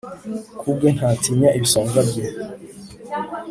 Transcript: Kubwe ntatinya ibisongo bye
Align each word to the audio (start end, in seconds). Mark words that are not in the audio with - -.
Kubwe 0.59 0.87
ntatinya 0.97 1.49
ibisongo 1.57 1.99
bye 2.09 2.25